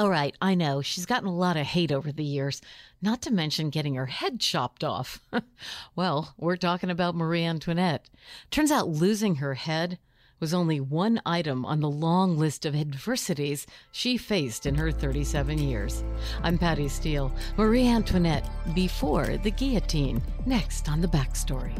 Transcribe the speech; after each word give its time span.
All 0.00 0.08
right, 0.08 0.34
I 0.40 0.54
know. 0.54 0.80
She's 0.80 1.04
gotten 1.04 1.28
a 1.28 1.36
lot 1.36 1.58
of 1.58 1.66
hate 1.66 1.92
over 1.92 2.10
the 2.10 2.24
years, 2.24 2.62
not 3.02 3.20
to 3.20 3.30
mention 3.30 3.68
getting 3.68 3.96
her 3.96 4.06
head 4.06 4.40
chopped 4.40 4.82
off. 4.82 5.20
well, 5.94 6.32
we're 6.38 6.56
talking 6.56 6.88
about 6.88 7.14
Marie 7.14 7.44
Antoinette. 7.44 8.08
Turns 8.50 8.70
out 8.70 8.88
losing 8.88 9.34
her 9.34 9.52
head 9.52 9.98
was 10.40 10.54
only 10.54 10.80
one 10.80 11.20
item 11.26 11.66
on 11.66 11.80
the 11.80 11.90
long 11.90 12.38
list 12.38 12.64
of 12.64 12.74
adversities 12.74 13.66
she 13.92 14.16
faced 14.16 14.64
in 14.64 14.74
her 14.74 14.90
37 14.90 15.58
years. 15.58 16.02
I'm 16.42 16.56
Patty 16.56 16.88
Steele. 16.88 17.30
Marie 17.58 17.86
Antoinette 17.86 18.48
before 18.74 19.36
the 19.36 19.50
guillotine. 19.50 20.22
Next 20.46 20.88
on 20.88 21.02
the 21.02 21.08
backstory. 21.08 21.78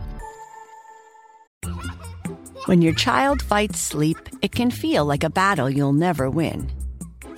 When 2.66 2.82
your 2.82 2.93
child 2.93 3.41
fights 3.41 3.80
sleep, 3.80 4.18
it 4.43 4.52
can 4.52 4.71
feel 4.71 5.07
like 5.07 5.25
a 5.25 5.30
battle 5.30 5.71
you'll 5.71 5.95
never 5.95 6.29
win. 6.29 6.71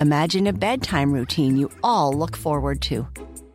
Imagine 0.01 0.47
a 0.47 0.53
bedtime 0.53 1.13
routine 1.13 1.55
you 1.55 1.69
all 1.83 2.13
look 2.13 2.35
forward 2.35 2.81
to, 2.81 3.03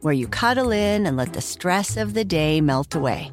where 0.03 0.15
you 0.15 0.29
cuddle 0.29 0.71
in 0.71 1.05
and 1.05 1.17
let 1.17 1.33
the 1.33 1.41
stress 1.41 1.97
of 1.97 2.15
the 2.15 2.25
day 2.25 2.61
melt 2.61 2.95
away. 2.95 3.33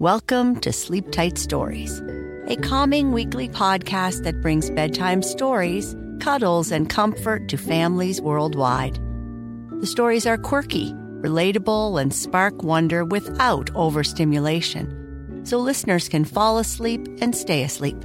Welcome 0.00 0.58
to 0.60 0.72
Sleep 0.72 1.12
Tight 1.12 1.38
Stories, 1.38 2.02
a 2.48 2.56
calming 2.56 3.12
weekly 3.12 3.48
podcast 3.48 4.24
that 4.24 4.42
brings 4.42 4.68
bedtime 4.68 5.22
stories, 5.22 5.94
cuddles, 6.18 6.72
and 6.72 6.90
comfort 6.90 7.48
to 7.48 7.56
families 7.56 8.20
worldwide. 8.20 8.98
The 9.80 9.86
stories 9.86 10.26
are 10.26 10.38
quirky, 10.38 10.92
relatable, 11.20 12.02
and 12.02 12.12
spark 12.12 12.64
wonder 12.64 13.04
without 13.04 13.70
overstimulation, 13.76 15.40
so 15.44 15.58
listeners 15.58 16.08
can 16.08 16.24
fall 16.24 16.58
asleep 16.58 17.06
and 17.20 17.34
stay 17.34 17.62
asleep. 17.62 18.04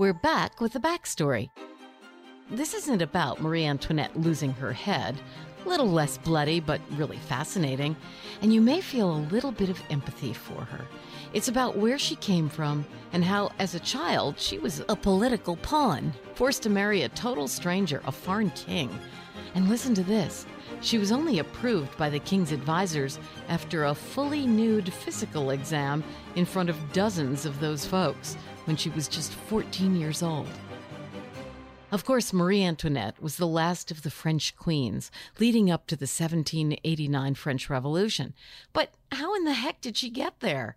We're 0.00 0.14
back 0.14 0.62
with 0.62 0.72
the 0.72 0.80
backstory. 0.80 1.50
This 2.50 2.72
isn't 2.72 3.02
about 3.02 3.42
Marie 3.42 3.66
Antoinette 3.66 4.18
losing 4.18 4.50
her 4.52 4.72
head. 4.72 5.20
A 5.62 5.68
little 5.68 5.90
less 5.90 6.16
bloody, 6.16 6.58
but 6.58 6.80
really 6.92 7.18
fascinating. 7.18 7.94
And 8.40 8.50
you 8.50 8.62
may 8.62 8.80
feel 8.80 9.10
a 9.10 9.28
little 9.30 9.52
bit 9.52 9.68
of 9.68 9.78
empathy 9.90 10.32
for 10.32 10.62
her. 10.64 10.86
It's 11.34 11.48
about 11.48 11.76
where 11.76 11.98
she 11.98 12.16
came 12.16 12.48
from 12.48 12.86
and 13.12 13.22
how, 13.22 13.50
as 13.58 13.74
a 13.74 13.80
child, 13.80 14.36
she 14.38 14.56
was 14.56 14.82
a 14.88 14.96
political 14.96 15.56
pawn, 15.56 16.14
forced 16.34 16.62
to 16.62 16.70
marry 16.70 17.02
a 17.02 17.10
total 17.10 17.46
stranger, 17.46 18.00
a 18.06 18.12
foreign 18.12 18.52
king. 18.52 18.88
And 19.54 19.68
listen 19.68 19.92
to 19.96 20.02
this 20.02 20.46
she 20.82 20.96
was 20.96 21.12
only 21.12 21.40
approved 21.40 21.94
by 21.98 22.08
the 22.08 22.20
king's 22.20 22.52
advisors 22.52 23.18
after 23.48 23.84
a 23.84 23.94
fully 23.94 24.46
nude 24.46 24.90
physical 24.90 25.50
exam 25.50 26.02
in 26.36 26.46
front 26.46 26.70
of 26.70 26.92
dozens 26.94 27.44
of 27.44 27.60
those 27.60 27.84
folks 27.84 28.38
when 28.70 28.76
she 28.76 28.90
was 28.90 29.08
just 29.08 29.32
14 29.32 29.96
years 29.96 30.22
old. 30.22 30.46
Of 31.90 32.04
course, 32.04 32.32
Marie 32.32 32.62
Antoinette 32.62 33.20
was 33.20 33.36
the 33.36 33.48
last 33.48 33.90
of 33.90 34.02
the 34.02 34.12
French 34.12 34.54
queens 34.54 35.10
leading 35.40 35.72
up 35.72 35.88
to 35.88 35.96
the 35.96 36.04
1789 36.04 37.34
French 37.34 37.68
Revolution. 37.68 38.32
But 38.72 38.92
how 39.10 39.34
in 39.34 39.42
the 39.42 39.54
heck 39.54 39.80
did 39.80 39.96
she 39.96 40.08
get 40.08 40.38
there? 40.38 40.76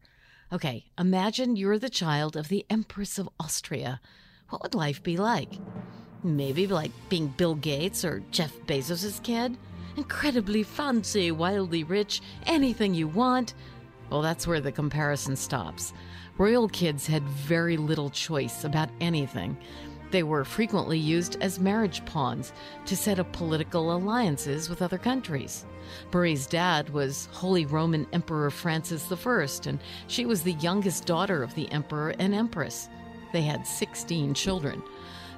Okay, 0.52 0.86
imagine 0.98 1.56
you're 1.56 1.78
the 1.78 1.88
child 1.88 2.36
of 2.36 2.48
the 2.48 2.66
Empress 2.68 3.20
of 3.20 3.30
Austria. 3.40 4.02
What 4.50 4.64
would 4.64 4.74
life 4.74 5.04
be 5.04 5.16
like? 5.16 5.54
Maybe 6.24 6.66
like 6.66 6.90
being 7.10 7.28
Bill 7.28 7.54
Gates 7.54 8.04
or 8.04 8.24
Jeff 8.32 8.58
Bezos' 8.66 9.22
kid? 9.22 9.56
Incredibly 9.98 10.64
fancy, 10.64 11.30
wildly 11.30 11.84
rich, 11.84 12.24
anything 12.48 12.96
you 12.96 13.08
want. 13.08 13.54
Well, 14.14 14.22
that's 14.22 14.46
where 14.46 14.62
the 14.62 14.72
comparison 14.72 15.36
stops. 15.36 15.92
Royal 16.38 16.70
kids 16.70 17.08
had 17.08 17.24
very 17.24 17.78
little 17.78 18.12
choice 18.12 18.64
about 18.64 18.90
anything. 19.02 19.58
They 20.12 20.22
were 20.22 20.46
frequently 20.46 21.00
used 21.00 21.38
as 21.42 21.60
marriage 21.60 22.06
pawns 22.06 22.54
to 22.86 22.96
set 22.96 23.18
up 23.18 23.34
political 23.34 23.92
alliances 23.92 24.70
with 24.70 24.84
other 24.84 25.00
countries. 25.00 25.66
Marie's 26.14 26.46
dad 26.46 26.92
was 26.92 27.28
Holy 27.32 27.66
Roman 27.66 28.06
Emperor 28.14 28.52
Francis 28.52 29.12
I, 29.12 29.48
and 29.66 29.80
she 30.06 30.28
was 30.28 30.44
the 30.44 30.54
youngest 30.54 31.08
daughter 31.08 31.42
of 31.42 31.56
the 31.56 31.72
emperor 31.72 32.14
and 32.20 32.36
empress. 32.36 32.90
They 33.32 33.42
had 33.42 33.66
16 33.66 34.36
children. 34.36 34.84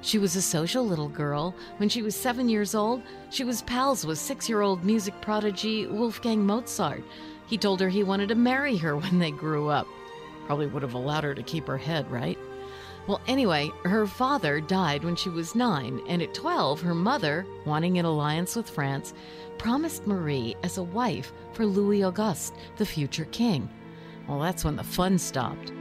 She 0.02 0.18
was 0.18 0.36
a 0.36 0.42
social 0.42 0.86
little 0.86 1.08
girl. 1.08 1.54
When 1.78 1.88
she 1.88 2.02
was 2.02 2.14
seven 2.14 2.50
years 2.50 2.74
old, 2.74 3.02
she 3.30 3.42
was 3.42 3.62
pals 3.62 4.04
with 4.04 4.18
six 4.18 4.50
year 4.50 4.60
old 4.60 4.84
music 4.84 5.18
prodigy 5.22 5.86
Wolfgang 5.86 6.44
Mozart. 6.44 7.02
He 7.46 7.56
told 7.58 7.80
her 7.80 7.88
he 7.88 8.02
wanted 8.02 8.28
to 8.28 8.34
marry 8.34 8.76
her 8.76 8.96
when 8.96 9.18
they 9.18 9.30
grew 9.30 9.68
up. 9.68 9.86
Probably 10.46 10.66
would 10.66 10.82
have 10.82 10.94
allowed 10.94 11.24
her 11.24 11.34
to 11.34 11.42
keep 11.42 11.66
her 11.66 11.78
head, 11.78 12.10
right? 12.10 12.38
Well, 13.06 13.20
anyway, 13.28 13.70
her 13.84 14.06
father 14.06 14.60
died 14.60 15.04
when 15.04 15.14
she 15.14 15.28
was 15.28 15.54
nine, 15.54 16.00
and 16.08 16.20
at 16.20 16.34
12, 16.34 16.80
her 16.80 16.94
mother, 16.94 17.46
wanting 17.64 17.98
an 17.98 18.04
alliance 18.04 18.56
with 18.56 18.68
France, 18.68 19.14
promised 19.58 20.06
Marie 20.06 20.56
as 20.64 20.76
a 20.76 20.82
wife 20.82 21.32
for 21.52 21.64
Louis 21.66 22.02
Auguste, 22.02 22.54
the 22.76 22.86
future 22.86 23.26
king. 23.26 23.68
Well, 24.26 24.40
that's 24.40 24.64
when 24.64 24.74
the 24.74 24.82
fun 24.82 25.18
stopped. 25.18 25.72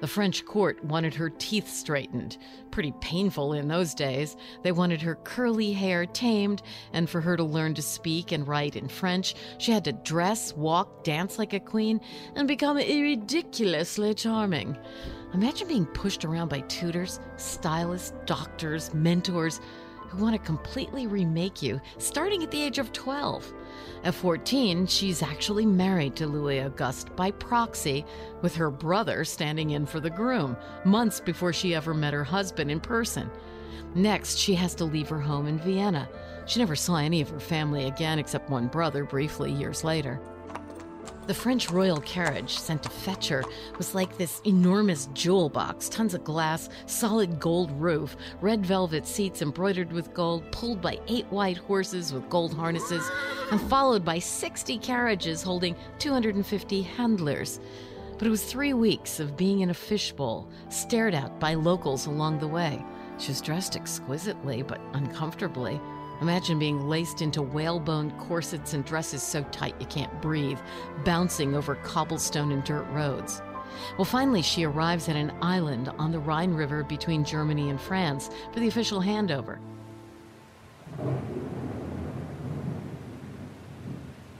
The 0.00 0.08
French 0.08 0.46
court 0.46 0.82
wanted 0.82 1.14
her 1.14 1.28
teeth 1.28 1.68
straightened. 1.68 2.38
Pretty 2.70 2.92
painful 3.00 3.52
in 3.52 3.68
those 3.68 3.94
days. 3.94 4.34
They 4.62 4.72
wanted 4.72 5.02
her 5.02 5.16
curly 5.16 5.72
hair 5.72 6.06
tamed, 6.06 6.62
and 6.94 7.08
for 7.08 7.20
her 7.20 7.36
to 7.36 7.44
learn 7.44 7.74
to 7.74 7.82
speak 7.82 8.32
and 8.32 8.48
write 8.48 8.76
in 8.76 8.88
French, 8.88 9.34
she 9.58 9.72
had 9.72 9.84
to 9.84 9.92
dress, 9.92 10.56
walk, 10.56 11.04
dance 11.04 11.38
like 11.38 11.52
a 11.52 11.60
queen, 11.60 12.00
and 12.34 12.48
become 12.48 12.78
ridiculously 12.78 14.14
charming. 14.14 14.78
Imagine 15.34 15.68
being 15.68 15.86
pushed 15.86 16.24
around 16.24 16.48
by 16.48 16.60
tutors, 16.60 17.20
stylists, 17.36 18.14
doctors, 18.24 18.94
mentors 18.94 19.60
who 20.10 20.22
want 20.22 20.34
to 20.34 20.46
completely 20.46 21.06
remake 21.06 21.62
you, 21.62 21.80
starting 21.98 22.42
at 22.42 22.50
the 22.50 22.62
age 22.62 22.78
of 22.78 22.92
12. 22.92 23.52
At 24.02 24.14
14, 24.14 24.86
she's 24.86 25.22
actually 25.22 25.66
married 25.66 26.16
to 26.16 26.26
Louis 26.26 26.60
Auguste 26.60 27.14
by 27.14 27.30
proxy, 27.30 28.04
with 28.42 28.54
her 28.56 28.70
brother 28.70 29.24
standing 29.24 29.70
in 29.70 29.86
for 29.86 30.00
the 30.00 30.10
groom, 30.10 30.56
months 30.84 31.20
before 31.20 31.52
she 31.52 31.74
ever 31.74 31.94
met 31.94 32.12
her 32.12 32.24
husband 32.24 32.70
in 32.70 32.80
person. 32.80 33.30
Next, 33.94 34.36
she 34.38 34.54
has 34.54 34.74
to 34.76 34.84
leave 34.84 35.08
her 35.08 35.20
home 35.20 35.46
in 35.46 35.58
Vienna. 35.58 36.08
She 36.46 36.58
never 36.58 36.76
saw 36.76 36.96
any 36.96 37.20
of 37.20 37.28
her 37.30 37.40
family 37.40 37.86
again 37.86 38.18
except 38.18 38.50
one 38.50 38.66
brother 38.66 39.04
briefly 39.04 39.52
years 39.52 39.84
later. 39.84 40.20
The 41.30 41.34
French 41.34 41.70
royal 41.70 42.00
carriage 42.00 42.58
sent 42.58 42.82
to 42.82 42.88
fetch 42.88 43.28
her 43.28 43.44
was 43.78 43.94
like 43.94 44.18
this 44.18 44.40
enormous 44.44 45.08
jewel 45.12 45.48
box, 45.48 45.88
tons 45.88 46.12
of 46.12 46.24
glass, 46.24 46.68
solid 46.86 47.38
gold 47.38 47.70
roof, 47.80 48.16
red 48.40 48.66
velvet 48.66 49.06
seats 49.06 49.40
embroidered 49.40 49.92
with 49.92 50.12
gold, 50.12 50.42
pulled 50.50 50.82
by 50.82 50.98
eight 51.06 51.26
white 51.26 51.56
horses 51.56 52.12
with 52.12 52.28
gold 52.28 52.52
harnesses, 52.52 53.08
and 53.52 53.60
followed 53.60 54.04
by 54.04 54.18
60 54.18 54.76
carriages 54.78 55.40
holding 55.40 55.76
250 56.00 56.82
handlers. 56.82 57.60
But 58.18 58.26
it 58.26 58.30
was 58.30 58.42
three 58.42 58.72
weeks 58.72 59.20
of 59.20 59.36
being 59.36 59.60
in 59.60 59.70
a 59.70 59.74
fishbowl, 59.74 60.48
stared 60.68 61.14
at 61.14 61.38
by 61.38 61.54
locals 61.54 62.06
along 62.06 62.40
the 62.40 62.48
way. 62.48 62.84
She 63.18 63.28
was 63.28 63.40
dressed 63.40 63.76
exquisitely, 63.76 64.62
but 64.62 64.80
uncomfortably. 64.94 65.80
Imagine 66.20 66.58
being 66.58 66.88
laced 66.88 67.22
into 67.22 67.40
whalebone 67.40 68.10
corsets 68.18 68.74
and 68.74 68.84
dresses 68.84 69.22
so 69.22 69.42
tight 69.44 69.74
you 69.80 69.86
can't 69.86 70.20
breathe, 70.20 70.58
bouncing 71.04 71.54
over 71.54 71.76
cobblestone 71.76 72.52
and 72.52 72.62
dirt 72.64 72.86
roads. 72.90 73.40
Well, 73.96 74.04
finally, 74.04 74.42
she 74.42 74.64
arrives 74.64 75.08
at 75.08 75.16
an 75.16 75.32
island 75.40 75.88
on 75.98 76.12
the 76.12 76.18
Rhine 76.18 76.52
River 76.52 76.84
between 76.84 77.24
Germany 77.24 77.70
and 77.70 77.80
France 77.80 78.28
for 78.52 78.60
the 78.60 78.68
official 78.68 79.00
handover. 79.00 79.58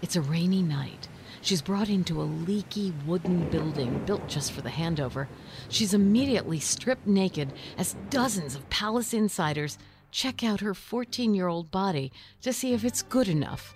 It's 0.02 0.16
a 0.16 0.20
rainy 0.20 0.62
night. 0.62 1.08
She's 1.42 1.62
brought 1.62 1.88
into 1.88 2.20
a 2.20 2.24
leaky 2.24 2.92
wooden 3.06 3.48
building 3.48 4.02
built 4.04 4.28
just 4.28 4.52
for 4.52 4.60
the 4.60 4.68
handover. 4.68 5.26
She's 5.70 5.94
immediately 5.94 6.60
stripped 6.60 7.06
naked 7.06 7.52
as 7.78 7.96
dozens 8.10 8.54
of 8.54 8.68
palace 8.68 9.14
insiders 9.14 9.78
check 10.10 10.42
out 10.44 10.60
her 10.60 10.74
14 10.74 11.34
year 11.34 11.48
old 11.48 11.70
body 11.70 12.12
to 12.42 12.52
see 12.52 12.72
if 12.72 12.84
it's 12.84 13.02
good 13.02 13.28
enough. 13.28 13.74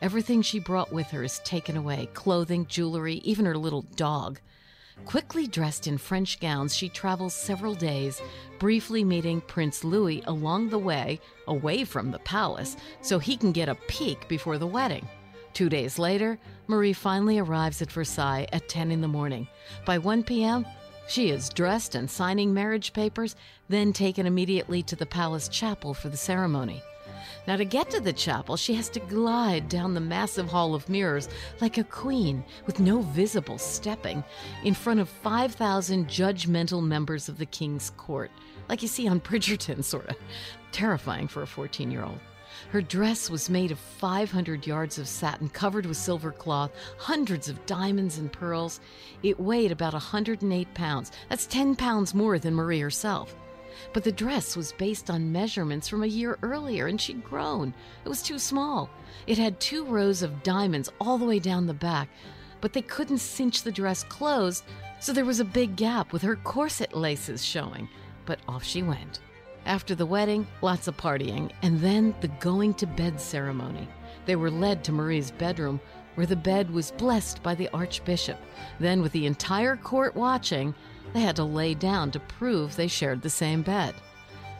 Everything 0.00 0.42
she 0.42 0.58
brought 0.58 0.92
with 0.92 1.08
her 1.08 1.22
is 1.22 1.40
taken 1.40 1.76
away 1.76 2.08
clothing, 2.14 2.66
jewelry, 2.66 3.16
even 3.24 3.44
her 3.46 3.56
little 3.56 3.82
dog. 3.96 4.40
Quickly 5.04 5.46
dressed 5.46 5.86
in 5.86 5.98
French 5.98 6.38
gowns, 6.40 6.76
she 6.76 6.88
travels 6.88 7.34
several 7.34 7.74
days, 7.74 8.20
briefly 8.58 9.04
meeting 9.04 9.40
Prince 9.40 9.84
Louis 9.84 10.22
along 10.26 10.68
the 10.68 10.78
way, 10.78 11.20
away 11.46 11.84
from 11.84 12.10
the 12.10 12.18
palace, 12.20 12.76
so 13.00 13.18
he 13.18 13.36
can 13.36 13.52
get 13.52 13.68
a 13.68 13.74
peek 13.88 14.28
before 14.28 14.58
the 14.58 14.66
wedding. 14.66 15.08
Two 15.54 15.68
days 15.68 15.98
later, 15.98 16.38
Marie 16.66 16.92
finally 16.92 17.38
arrives 17.38 17.82
at 17.82 17.92
Versailles 17.92 18.46
at 18.52 18.68
10 18.68 18.90
in 18.90 19.00
the 19.00 19.08
morning. 19.08 19.46
By 19.84 19.98
1 19.98 20.22
p.m., 20.22 20.66
she 21.12 21.28
is 21.28 21.50
dressed 21.50 21.94
and 21.94 22.10
signing 22.10 22.54
marriage 22.54 22.94
papers, 22.94 23.36
then 23.68 23.92
taken 23.92 24.24
immediately 24.24 24.82
to 24.82 24.96
the 24.96 25.04
palace 25.04 25.46
chapel 25.46 25.92
for 25.92 26.08
the 26.08 26.16
ceremony. 26.16 26.82
Now, 27.46 27.56
to 27.56 27.66
get 27.66 27.90
to 27.90 28.00
the 28.00 28.14
chapel, 28.14 28.56
she 28.56 28.72
has 28.74 28.88
to 28.90 29.00
glide 29.00 29.68
down 29.68 29.92
the 29.92 30.00
massive 30.00 30.48
hall 30.48 30.74
of 30.74 30.88
mirrors 30.88 31.28
like 31.60 31.76
a 31.76 31.84
queen 31.84 32.42
with 32.64 32.80
no 32.80 33.02
visible 33.02 33.58
stepping 33.58 34.24
in 34.64 34.72
front 34.72 35.00
of 35.00 35.08
5,000 35.08 36.08
judgmental 36.08 36.82
members 36.82 37.28
of 37.28 37.36
the 37.36 37.46
king's 37.46 37.90
court, 37.90 38.30
like 38.70 38.80
you 38.80 38.88
see 38.88 39.06
on 39.06 39.20
Bridgerton, 39.20 39.84
sort 39.84 40.06
of. 40.06 40.16
Terrifying 40.70 41.28
for 41.28 41.42
a 41.42 41.46
14 41.46 41.90
year 41.90 42.04
old. 42.04 42.20
Her 42.70 42.82
dress 42.82 43.28
was 43.28 43.50
made 43.50 43.70
of 43.70 43.78
500 43.78 44.66
yards 44.66 44.98
of 44.98 45.08
satin 45.08 45.48
covered 45.48 45.86
with 45.86 45.96
silver 45.96 46.32
cloth, 46.32 46.70
hundreds 46.96 47.48
of 47.48 47.64
diamonds 47.66 48.18
and 48.18 48.32
pearls. 48.32 48.80
It 49.22 49.40
weighed 49.40 49.72
about 49.72 49.92
108 49.92 50.74
pounds. 50.74 51.12
That's 51.28 51.46
10 51.46 51.76
pounds 51.76 52.14
more 52.14 52.38
than 52.38 52.54
Marie 52.54 52.80
herself. 52.80 53.34
But 53.92 54.04
the 54.04 54.12
dress 54.12 54.56
was 54.56 54.72
based 54.72 55.10
on 55.10 55.32
measurements 55.32 55.88
from 55.88 56.02
a 56.02 56.06
year 56.06 56.38
earlier, 56.42 56.86
and 56.86 57.00
she'd 57.00 57.24
grown. 57.24 57.74
It 58.04 58.08
was 58.08 58.22
too 58.22 58.38
small. 58.38 58.90
It 59.26 59.38
had 59.38 59.60
two 59.60 59.84
rows 59.84 60.22
of 60.22 60.42
diamonds 60.42 60.90
all 61.00 61.18
the 61.18 61.24
way 61.24 61.38
down 61.38 61.66
the 61.66 61.74
back, 61.74 62.08
but 62.60 62.72
they 62.72 62.82
couldn't 62.82 63.18
cinch 63.18 63.62
the 63.62 63.72
dress 63.72 64.04
closed, 64.04 64.64
so 65.00 65.12
there 65.12 65.24
was 65.24 65.40
a 65.40 65.44
big 65.44 65.76
gap 65.76 66.12
with 66.12 66.22
her 66.22 66.36
corset 66.36 66.94
laces 66.94 67.44
showing. 67.44 67.88
But 68.24 68.38
off 68.46 68.62
she 68.62 68.82
went. 68.82 69.20
After 69.64 69.94
the 69.94 70.06
wedding, 70.06 70.46
lots 70.60 70.88
of 70.88 70.96
partying, 70.96 71.52
and 71.62 71.80
then 71.80 72.14
the 72.20 72.28
going 72.28 72.74
to 72.74 72.86
bed 72.86 73.20
ceremony. 73.20 73.88
They 74.26 74.36
were 74.36 74.50
led 74.50 74.82
to 74.84 74.92
Marie's 74.92 75.30
bedroom, 75.30 75.80
where 76.14 76.26
the 76.26 76.36
bed 76.36 76.70
was 76.70 76.90
blessed 76.90 77.42
by 77.42 77.54
the 77.54 77.68
Archbishop. 77.72 78.38
Then, 78.80 79.02
with 79.02 79.12
the 79.12 79.26
entire 79.26 79.76
court 79.76 80.14
watching, 80.14 80.74
they 81.12 81.20
had 81.20 81.36
to 81.36 81.44
lay 81.44 81.74
down 81.74 82.10
to 82.10 82.20
prove 82.20 82.74
they 82.74 82.88
shared 82.88 83.22
the 83.22 83.30
same 83.30 83.62
bed. 83.62 83.94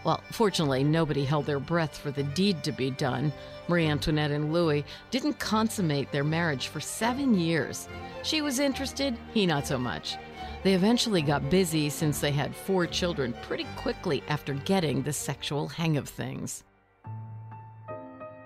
Well, 0.05 0.23
fortunately, 0.33 0.83
nobody 0.83 1.25
held 1.25 1.47
their 1.47 1.61
breath 1.61 1.97
for 1.97 2.11
the 2.11 2.25
deed 2.25 2.63
to 2.65 2.73
be 2.73 2.91
done. 2.91 3.33
Marie 3.69 3.87
Antoinette 3.87 4.33
and 4.33 4.53
Louis 4.53 4.85
didn't 5.11 5.39
consummate 5.39 6.11
their 6.11 6.25
marriage 6.25 6.69
for 6.69 6.81
seven 6.81 7.39
years. 7.39 7.89
She 8.23 8.43
was 8.43 8.59
interested, 8.59 9.17
he 9.33 9.47
not 9.47 9.67
so 9.67 9.79
much. 9.79 10.17
They 10.63 10.75
eventually 10.75 11.23
got 11.23 11.51
busy 11.51 11.91
since 11.91 12.21
they 12.21 12.31
had 12.31 12.55
four 12.55 12.87
children 12.87 13.35
pretty 13.43 13.67
quickly 13.77 14.23
after 14.29 14.55
getting 14.55 15.03
the 15.03 15.13
sexual 15.13 15.67
hang 15.67 15.97
of 15.97 16.09
things. 16.09 16.63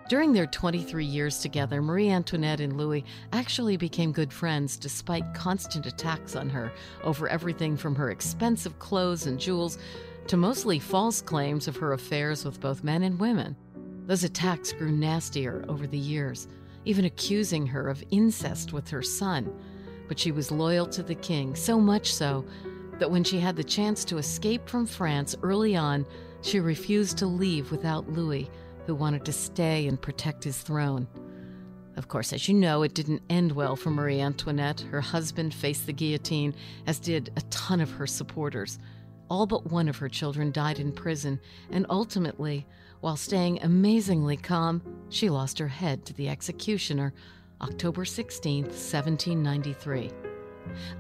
During 0.09 0.33
their 0.33 0.47
23 0.47 1.05
years 1.05 1.41
together, 1.41 1.83
Marie 1.83 2.09
Antoinette 2.09 2.61
and 2.61 2.79
Louis 2.79 3.05
actually 3.33 3.77
became 3.77 4.13
good 4.13 4.33
friends 4.33 4.77
despite 4.79 5.35
constant 5.35 5.85
attacks 5.85 6.37
on 6.37 6.49
her 6.49 6.73
over 7.03 7.29
everything 7.29 7.77
from 7.77 7.95
her 7.97 8.11
expensive 8.11 8.79
clothes 8.79 9.27
and 9.27 9.39
jewels 9.39 9.79
to 10.29 10.37
mostly 10.37 10.79
false 10.79 11.21
claims 11.21 11.69
of 11.69 11.77
her 11.77 11.93
affairs 11.93 12.45
with 12.45 12.61
both 12.61 12.85
men 12.85 13.03
and 13.03 13.19
women. 13.19 13.57
Those 14.07 14.25
attacks 14.25 14.73
grew 14.73 14.93
nastier 14.93 15.65
over 15.69 15.87
the 15.87 15.99
years, 15.99 16.49
even 16.85 17.05
accusing 17.05 17.67
her 17.67 17.89
of 17.89 18.05
incest 18.11 18.73
with 18.73 18.89
her 18.89 19.03
son 19.03 19.53
but 20.09 20.19
she 20.19 20.33
was 20.33 20.51
loyal 20.51 20.87
to 20.87 21.03
the 21.03 21.15
king, 21.15 21.55
so 21.55 21.81
much 21.81 22.15
so 22.15 22.45
that 22.99 23.11
when 23.11 23.25
she 23.25 23.39
had 23.39 23.57
the 23.57 23.65
chance 23.65 24.05
to 24.05 24.19
escape 24.19 24.69
from 24.69 24.87
France 24.87 25.37
early 25.43 25.77
on, 25.77 26.07
she 26.43 26.61
refused 26.61 27.19
to 27.19 27.27
leave 27.27 27.71
without 27.71 28.11
Louis, 28.11 28.51
who 28.87 28.95
wanted 28.95 29.25
to 29.25 29.33
stay 29.33 29.87
and 29.87 30.01
protect 30.01 30.45
his 30.45 30.59
throne. 30.59 31.09
Of 31.97 32.09
course, 32.09 32.33
as 32.33 32.47
you 32.47 32.55
know, 32.55 32.83
it 32.83 32.95
didn't 32.95 33.23
end 33.31 33.53
well 33.53 33.75
for 33.75 33.91
Marie 33.91 34.21
Antoinette. 34.21 34.81
Her 34.81 35.01
husband 35.01 35.55
faced 35.55 35.87
the 35.87 35.93
guillotine, 35.93 36.55
as 36.87 36.99
did 36.99 37.33
a 37.37 37.41
ton 37.43 37.81
of 37.81 37.91
her 37.93 38.07
supporters. 38.07 38.79
All 39.29 39.47
but 39.47 39.71
one 39.71 39.89
of 39.89 39.97
her 39.97 40.09
children 40.09 40.53
died 40.53 40.79
in 40.79 40.93
prison, 40.93 41.41
and 41.71 41.87
ultimately, 41.89 42.67
while 43.01 43.17
staying 43.17 43.63
amazingly 43.63 44.37
calm, 44.37 44.83
she 45.09 45.31
lost 45.31 45.59
her 45.59 45.69
head 45.69 46.05
to 46.07 46.13
the 46.13 46.29
executioner 46.29 47.13
October 47.61 48.05
16, 48.05 48.65
1793. 48.65 50.11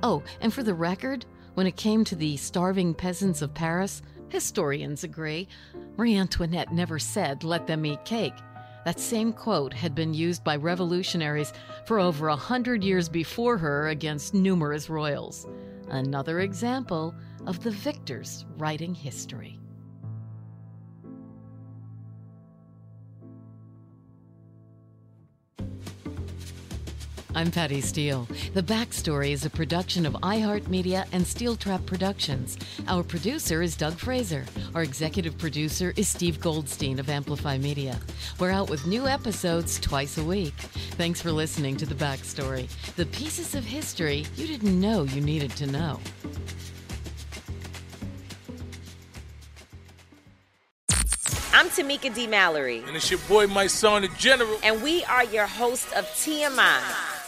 Oh, 0.03 0.23
and 0.41 0.53
for 0.53 0.62
the 0.62 0.75
record, 0.75 1.26
when 1.55 1.67
it 1.67 1.76
came 1.76 2.05
to 2.05 2.17
the 2.17 2.37
starving 2.37 2.94
peasants 2.94 3.43
of 3.43 3.55
Paris, 3.55 4.03
historians 4.29 5.05
agree, 5.05 5.49
Marie 5.97 6.17
Antoinette 6.17 6.73
never 6.73 6.99
said, 6.99 7.44
let 7.44 7.67
them 7.67 7.87
eat 7.87 8.05
cake. 8.05 8.35
That 8.85 9.01
same 9.01 9.32
quote 9.32 9.72
had 9.72 9.94
been 9.94 10.15
used 10.15 10.44
by 10.44 10.56
revolutionaries 10.56 11.53
for 11.86 11.98
over 11.98 12.29
a 12.29 12.36
hundred 12.36 12.84
years 12.84 13.08
before 13.08 13.58
her 13.58 13.89
against 13.89 14.32
numerous 14.32 14.89
royals. 14.89 15.46
Another 15.89 16.41
example 16.41 17.15
of 17.46 17.63
the 17.63 17.70
victors 17.70 18.44
writing 18.56 18.94
history. 18.94 19.58
I'm 27.36 27.50
Patty 27.50 27.82
Steele. 27.82 28.26
The 28.55 28.62
Backstory 28.62 29.32
is 29.32 29.44
a 29.44 29.50
production 29.50 30.06
of 30.06 30.14
iHeartMedia 30.14 31.06
and 31.12 31.26
Steel 31.26 31.55
Trap 31.55 31.84
Productions. 31.84 32.56
Our 32.88 33.02
producer 33.02 33.60
is 33.60 33.76
Doug 33.76 33.98
Fraser. 33.98 34.46
Our 34.74 34.82
executive 34.82 35.36
producer 35.36 35.93
is 35.96 36.08
Steve 36.08 36.40
Goldstein 36.40 36.98
of 36.98 37.10
Amplify 37.10 37.58
Media. 37.58 38.00
We're 38.38 38.52
out 38.52 38.70
with 38.70 38.86
new 38.86 39.06
episodes 39.06 39.78
twice 39.78 40.16
a 40.16 40.24
week. 40.24 40.55
Thanks 40.93 41.20
for 41.20 41.31
listening 41.31 41.76
to 41.76 41.84
The 41.84 41.94
Backstory, 41.94 42.70
the 42.94 43.05
pieces 43.05 43.55
of 43.55 43.64
history 43.64 44.24
you 44.36 44.46
didn't 44.46 44.81
know 44.81 45.02
you 45.02 45.20
needed 45.20 45.50
to 45.56 45.66
know. 45.66 46.00
I'm 51.52 51.69
Tamika 51.69 52.14
D. 52.14 52.26
Mallory. 52.26 52.82
And 52.86 52.96
it's 52.96 53.10
your 53.10 53.20
boy, 53.28 53.46
Mysonne, 53.46 54.02
the 54.02 54.08
General. 54.16 54.58
And 54.62 54.82
we 54.82 55.05
are 55.05 55.24
your 55.24 55.46
host 55.46 55.93
of 55.93 56.06
TMI. 56.06 57.16